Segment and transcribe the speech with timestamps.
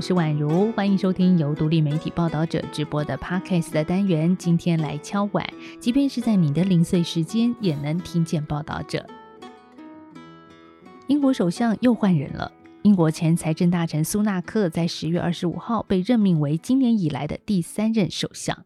[0.00, 4.34] 我是宛如，欢迎收听由独立媒体报道者直播的 Podcast 的单元。
[4.34, 5.46] 今天来敲碗，
[5.78, 9.06] 即便是在你的零碎时间，也能听见报道者。
[11.06, 12.50] 英国首相又换人了。
[12.80, 18.64] 英国前财政大臣苏纳克在十月二十五号被任命为今年以来的第三任首相。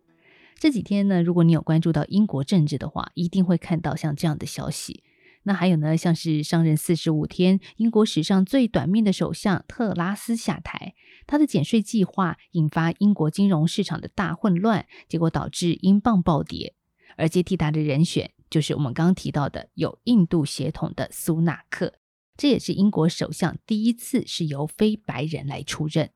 [0.56, 5.02] 这几天呢，如果你有关注到英国政治的话，一定会看到像这样的消息。
[5.44, 10.94] 那还有呢，像是上任四十五天，英国史上最短命的首相特拉斯下台，
[11.26, 16.74] 他的减税计划引发英国金融市场的大混乱，结果导致英镑暴跌。
[17.16, 21.94] 而接替他的人选就是我们刚刚提到的有印度血统的苏纳克。
[22.36, 26.10] 这也是英国首相第一次是由非白人来出任。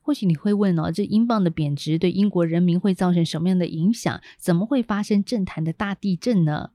[0.00, 4.20] 或许你会问哦，这英镑的贬值对英国人民会造成什么样的影响？
[4.38, 6.70] 怎么会发生政坛的大地震呢？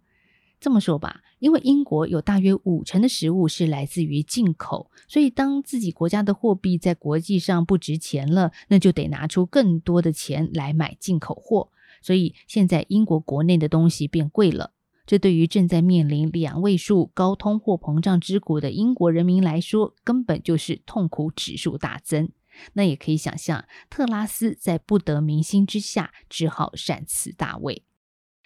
[0.61, 11.71] 这么说吧，因为英国有大约五成的食物是来自于进口，所以当自己国家的货币在国际上不值钱了，那就得拿出更多的钱来买进口货。
[12.03, 14.73] 所以现在英国国内的东西变贵了。
[15.07, 22.29] 这对于正在面临两位数高通货膨胀之谷的英国人民来说，根本就是痛苦指数大增。
[22.73, 27.83] 那也可以想象，特拉斯在不得民心之下，只好擅辞大位。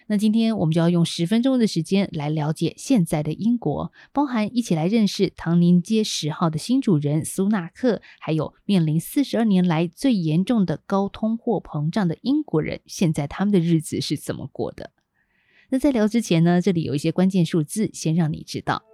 [0.08, 14.92] 那今天我们就要用十分钟的时间来了解现在的英国，包含一起来认识唐宁街十号的新主人苏纳克，还有面临四十二年来最严重的高通货膨胀的英国人，现在他们的日子是怎么过的。
[15.70, 18.84] 那在聊之前呢，这里有一些关键数字，先让你知道。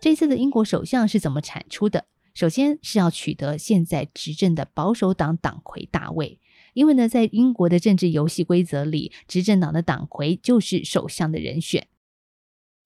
[0.00, 2.06] 这次的英国首相是怎么产出的？
[2.32, 6.38] 首先是要取得现在执政的保守党党魁大位，
[6.76, 11.88] 因为呢，在英国的政治游戏规则里，执政党的党魁就是首相的人选。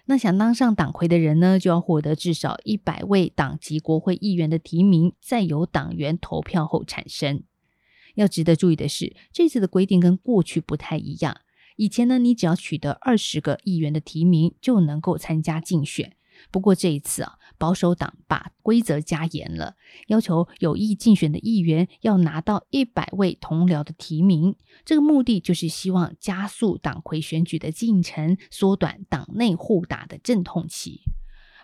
[0.04, 7.42] 那想当上党魁的人呢，就要获得至少一百位党籍国会议员的提名，再由党员投票后产生。
[8.14, 11.40] 要值得注意的是，这次的规定跟过去不太一样。
[11.74, 16.16] 以前呢，你只要取得二十个议员的提名就能够参加竞选。
[16.50, 24.56] 不过这一次啊，保守党把规则加严了，要求有意竞选的议员要拿到一百位同僚的提名。
[24.84, 31.02] 这个目的就是希望加速党魁选举的进程，缩短党内互打的阵痛期。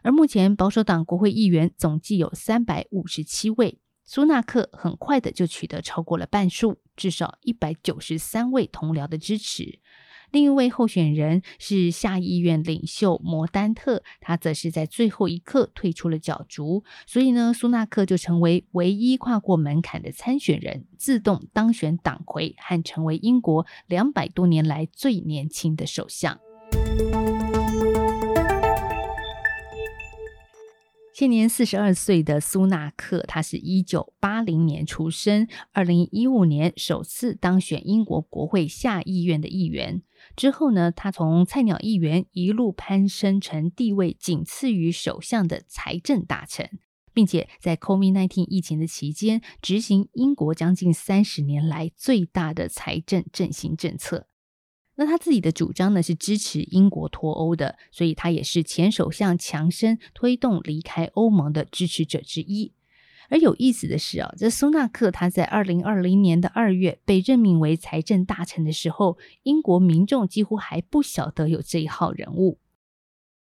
[0.02, 3.80] 而目前保守党国会议员总计有三百五十七位。
[4.08, 9.80] 苏纳克很快的就取得超过了半数，至少一百九十三位同僚的支持。
[10.36, 26.38] 另一位候选人是下议院领袖摩丹特，他则是在最后一刻退出了角逐，所以呢，苏纳克就成为唯一跨过门槛的参选人，自动当选党魁，和成为英国两百多年来最年轻的首相。
[31.14, 40.02] 现年四十二岁的苏纳克，他是一九八零年出生，二零一五年首次当选英国国会下议院的议员。
[40.36, 46.78] 之后呢，他从菜鸟议员一路攀升成地位仅次于首相的财政大臣，
[47.14, 54.28] 并且在 COVID-19 疫情的期间，执行英国将近三十年来最大的财政振兴政策。
[54.98, 62.72] 那他自己的主张呢，是支持英国脱欧的，所以他也是前首相强生推动离开欧盟的支持者之一。
[63.28, 72.58] 而有意思的是啊，这苏纳克他在二零二零年的二月被任命为财政大臣的时候，英国民众几乎还不晓得有这一号人物。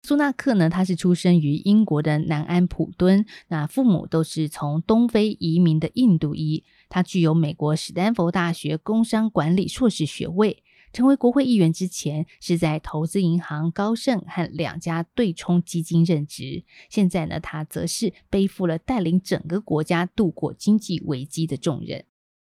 [0.03, 10.63] 苏纳克呢，他是出生于英国的南安普敦，那父母都是从东非移民的印度裔，他具有美国史丹佛大学工商管理硕士学位。
[10.92, 16.64] 成为国会议员之前，是在投资银行高盛和两家对冲基金任职。
[16.90, 22.06] 现在呢，他则是背负了带领整个国家度过经济危机的重任。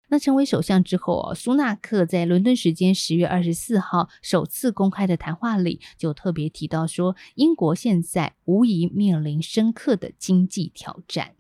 [0.09, 11.35] 那成为首相之后啊，苏纳克在伦敦时间十月二十四号首次公开的谈话里，就特别提到说，英国现在无疑面临深刻的经济挑战。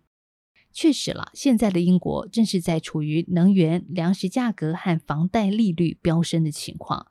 [0.73, 7.07] 确实了，现在的英国正是在处于能源、粮食价格和房贷利率飙升的情况。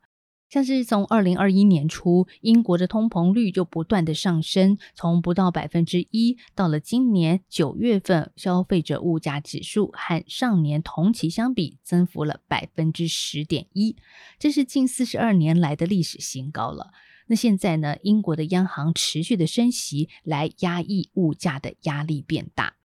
[0.48, 13.94] 像是从二零二一年初，英国的通膨率就不断的上升，从不到百分之一，到了今年九月份，消费者物价指数和上年同期相比，增幅了百分之十点一，
[14.40, 16.90] 这是近四十二年来的历史新高了。
[17.28, 22.79] 那现在呢，英国的央行持续的升息，来压抑物价的压力变大。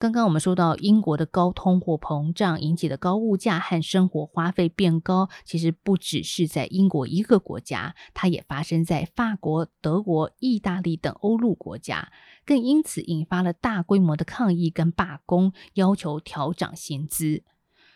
[0.00, 12.10] 刚刚我们说到英国的高通货膨胀引起的高物价和生活花费变高，其实不只是在英国一个国家，它也发生在法国、德国、意大利等欧陆国家。
[12.46, 17.42] 更因此引发了大规模的抗议跟罢工，要求调涨薪资。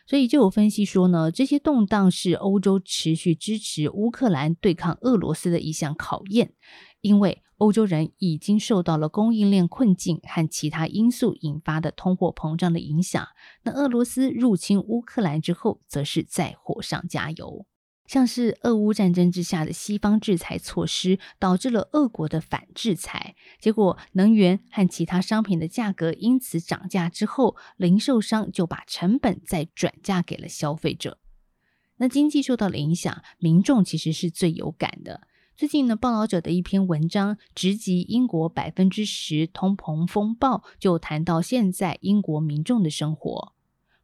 [0.06, 6.52] 所以就有分析说呢，这些动荡是欧洲持续支持乌克兰对抗俄罗斯的一项考验，
[7.00, 13.26] 因为欧洲人已经受到了供应链困境和其他因素引发的通货膨胀的影响。
[13.62, 17.66] 那俄罗斯入侵乌克兰之后，则是在火上加油。
[18.06, 31.18] 像是俄乌战争之下的西方制裁措施，导致了俄国的反制裁，结果能源和其他商品的价格因此涨价之后，零售商就把成本再转嫁给了消费者。
[31.96, 35.22] 那经济受到了影响，民众其实是最有感的。
[35.56, 43.52] 最近呢，报道者的一篇文章直击英国百分之十通膨风暴，就谈到现在英国民众的生活。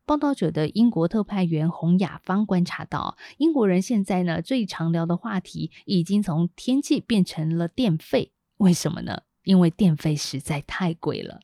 [0.07, 8.31] 报道者的英国特派员洪雅芳观察到，英国人现在呢最常聊的话题已经从天气变成了电费。
[8.59, 9.23] 为什么呢？
[9.43, 11.41] 因为电费实在太贵了。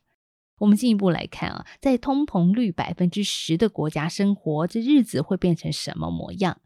[0.58, 6.60] 我们进一步来看啊，在通膨率百分之十的国家生活，这日子会变成什么模样？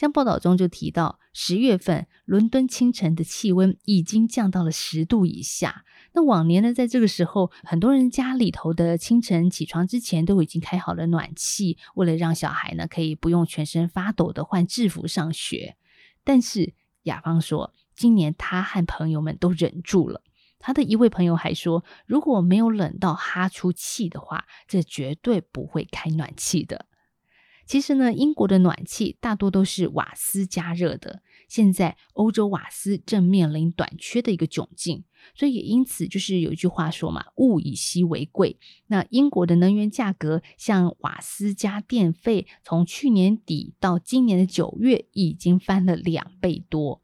[0.00, 5.84] 像报道中就提到，十月份伦敦清晨的气温已经降到了十度以下。
[6.14, 15.76] 那往年呢，在这个时候，很多人家里头的清晨起床之前都已经开好了暖气，为了让小孩呢可以不用全身发抖的换制服上学。
[16.24, 16.72] 但是
[17.02, 20.22] 雅芳说，今年他和朋友们都忍住了。
[20.58, 26.86] 他的一位朋友还说，如果没有冷到哈出气的话，这绝对不会开暖气的。
[27.70, 31.22] 其实呢，英国的暖气大多都是瓦斯加热的。
[31.46, 35.04] 现在欧洲瓦斯正面临短缺的一个窘境，
[35.36, 38.58] 所以也因此就是有一句话说嘛，“物以稀为贵”。
[38.90, 47.00] 那英国的能源价格，像瓦斯加电费，从去年底到今年的九月，已经翻了两倍多。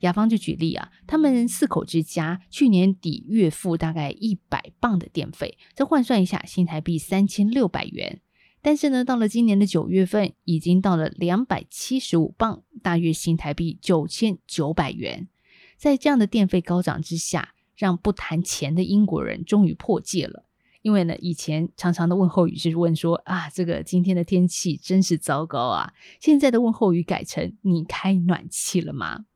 [0.00, 8.20] 雅芳就举例啊，他们四口之家去年底月付大概一百磅的电费，这换算一下，新台币三千六百元。
[8.64, 15.28] 但是呢，到了今年的九月份，已经到了两百七十五磅，大约新台币九千九百元。
[15.76, 20.46] 在这样的电费高涨之下，让不谈钱的英国人终于破戒了。
[20.80, 25.92] 因为呢，以前常常的问候语是问说啊，这个今天的天气真是糟糕啊。
[26.18, 29.26] 现在的问候语改成你开暖气了吗？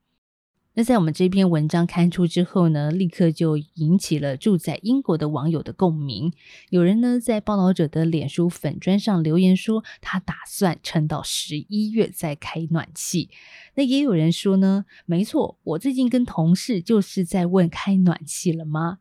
[0.79, 6.33] 那在我们这篇文章刊出之后呢，立刻就引起了住在英国的网友的共鸣。
[6.71, 13.29] 有人呢在报道者的脸书粉砖上留言说，他打算撑到十一月再开暖气。
[13.75, 18.99] 那也有人说呢，没错，我最近跟同事就是在问开暖气了吗？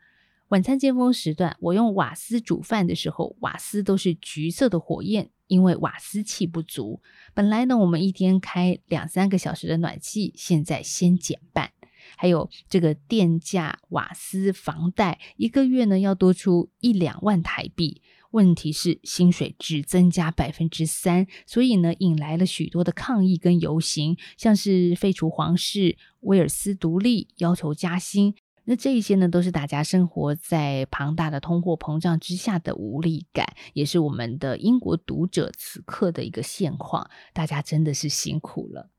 [0.48, 5.30] 晚餐尖峰时段，我用瓦斯煮饭的时候，瓦斯都是橘色的火焰。
[5.48, 7.02] 因为瓦斯气不足，
[7.34, 11.72] 本来呢，我们一天开两三个小时的暖气，现在先减半。
[12.16, 18.02] 还有这个电价、瓦斯、房贷，一个月呢要多出一两万台币。
[18.32, 28.36] 问题是薪水只增加百分之三，所以呢，引来了许多的抗议跟游行，像是废除皇室、威尔斯独立、要求加薪。
[28.70, 37.10] 那这一些呢，都是大家生活在庞大的通货膨胀之下的无力感，也是我们的英国读者此刻的一个现况。
[37.32, 38.90] 大家真的是辛苦了，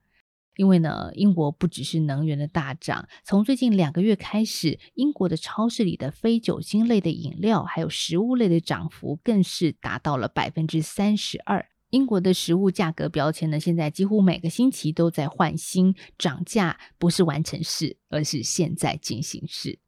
[0.57, 11.69] 因为呢，英国不只是能源的大涨，从最近两个月开始，英国的超市里的非酒精类的饮料还有食物类的涨幅更是达到了百分之三十二。
[11.91, 19.79] 英国的食物价格标签呢，现在几乎每个星期都在换新，涨价不是完成式，而是现在进行式。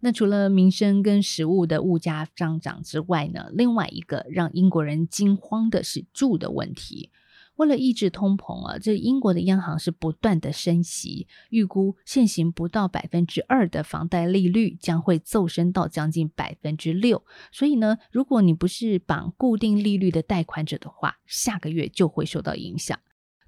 [0.00, 7.10] 那除了民生跟食物的物价上涨之外呢，另外一个让英国人惊慌的是住的问题。
[7.56, 17.24] 为了抑制通膨啊，这英国的央行是不断的升息，预估现行不到百分之二的房贷利率将会骤升到将近百分之六。
[17.52, 22.98] 所以呢，如果你不是绑固定利率的贷款者的话，下个月就会受到影响。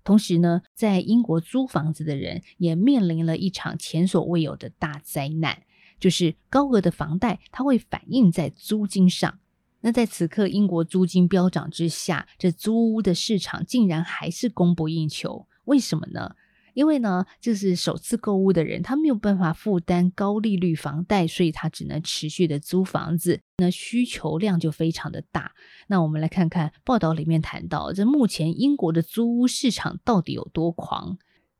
[0.04, 5.64] 同时呢，在英国租房子的人也面临了一场前所未有的大灾难，
[5.98, 9.40] 就是高额的房贷它会反映在租金上。
[9.87, 15.47] 那在此刻，英国租金飙涨之下，这租屋的市场竟然还是供不应求。
[15.66, 16.35] 为什么呢？
[16.75, 23.40] 因为呢，就是首次购物的人，他没有办法负担高利率房贷，所以他只能持续的租房子。
[23.59, 25.52] 那需求量就非常的大。
[25.87, 31.16] 那我们来看看报道里面谈到，这目前英国的租屋市场到底有多狂。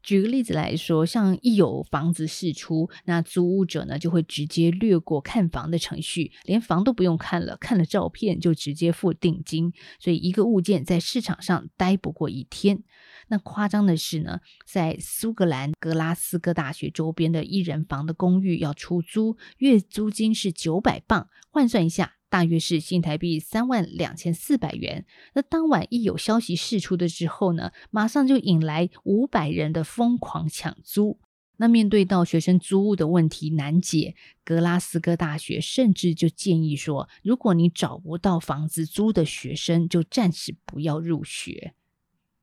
[0.07, 12.85] 举个例子来说，像一有房子释出，那租屋者呢就会直接略过看房的程序，连房都不用看了，看了照片就直接付定金，所以一个物件在市场上待不过一天。
[13.27, 22.16] 那夸张的是呢，在苏格兰格拉斯哥大学周边的一人房的公寓要出租，月租金是九百镑，换算一下。
[22.29, 25.05] 大约是新台币三万两千四百元。
[25.35, 31.19] 那当晚一有消息释出的之后呢，马上就引来五百人的疯狂抢租。
[31.59, 34.15] 那面对到学生租屋的问题难解，
[34.45, 41.73] 格拉斯哥大学甚至就建议说，如果你找不到房子租的学生，就暂时不要入学。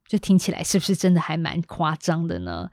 [0.07, 2.71] 这听起来是不是真的还蛮夸张的呢？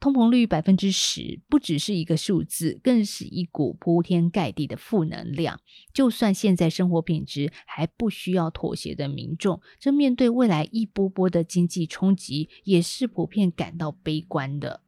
[0.00, 5.60] 通膨率百分之十，不只是一个数字，更是一股铺天盖地的负能量。
[5.92, 14.80] 就算现在生活品质还不需要妥协的民众，这面对未来一波波的经济冲击，也是普遍感到悲观的。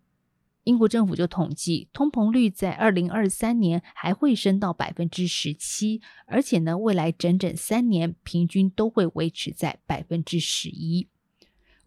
[0.64, 11.09] 英国政府就统计，通膨率在二零二三年还会升到百分之十七，而且呢，未来整整三年平均都会维持在百分之十一。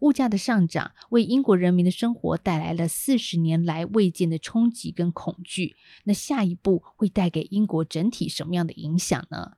[0.00, 5.76] 物价的上涨为英国人民的生活带来了四十年来未见的冲击跟恐惧。
[6.04, 9.52] 那下一步会带给英国整体什么样的影响呢？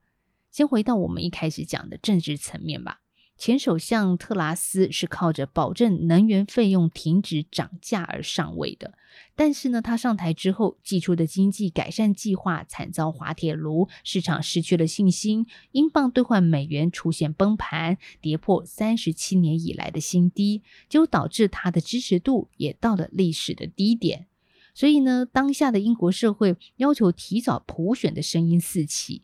[0.51, 3.01] 先回到我们一开始讲的政治层面吧。
[3.39, 8.95] 前首相特拉斯是靠着保证能源费用停止涨价而上位的，
[9.37, 24.27] 但是呢，他上台之后寄出的经济改善计划惨遭滑铁卢，市场失去了信心，英镑兑换美元出现崩盘，跌破三十七年以来的新低，就导致他的支持度也到了历史的低点。
[24.75, 29.23] 所以呢，当下的英国社会要求提早普选的声音四起。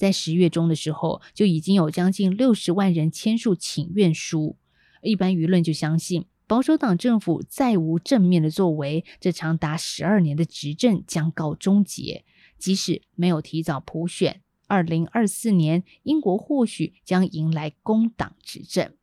[0.00, 4.56] 在十月中的时候，就已经有将近六十万人签署请愿书。
[5.02, 12.24] 一般舆论就相信，保守党政府再无正面的作为，这长达十二年的执政将告终结。
[12.56, 18.94] 即使没有提早普选，二零二四年英国或许将迎来工党执政。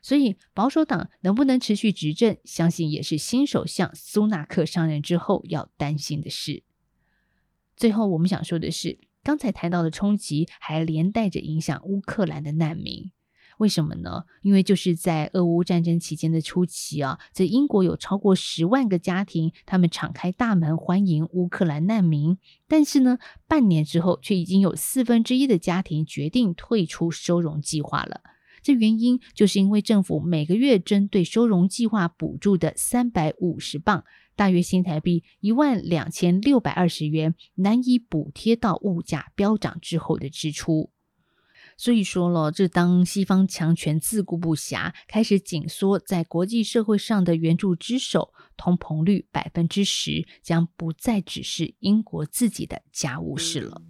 [0.00, 6.62] 所以，保守党能不能持续执政，相信也是新首相苏纳克上任之后要担心的事。
[7.76, 9.00] 最后，我们想说的是。
[9.26, 13.10] 刚才谈到的冲击还连带着影响乌克兰的难民，
[13.58, 14.22] 为什么呢？
[14.40, 23.18] 因为就是在俄乌战争期间的初期啊，在英国有超过十万个家庭，他们敞开大门欢迎乌克兰难民，但是呢，
[23.48, 28.20] 半年之后却已经有四分之一的家庭决定退出收容计划了。
[28.62, 34.04] 这原因就是因为政府每个月针对收容计划补助的三百五十镑。
[34.36, 40.92] 大约新台币一万两千六百二十元，难以补贴到物价飙涨之后的支出。
[41.78, 53.82] 所以说了，这当西方强权自顾不暇，开始紧缩在国际社会上的援助之手，通膨率百分之十将不再只是英国自己的家务事了。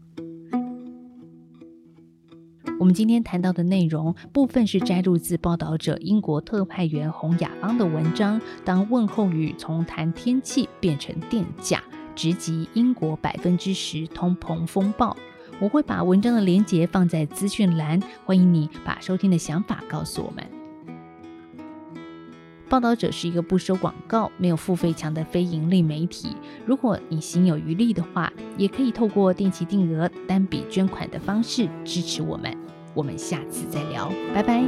[2.78, 8.38] 我们今天谈到的内容部分是摘录自报道者英国特派员洪雅芳的文章。
[8.66, 11.82] 当问候语从谈天气变成电价，
[12.14, 15.16] 直击英国百分之十通膨风暴。
[15.58, 20.44] 我会把文章的连结放在资讯栏，欢迎你把收听的想法告诉我们。
[22.68, 26.36] 报道者是一个不收广告、没有付费墙的非盈利媒体。
[26.66, 32.54] 如果你心有余力的话，也可以透过定期定额、单笔捐款的方式支持我们。
[32.96, 34.64] 我们下次再聊，拜拜。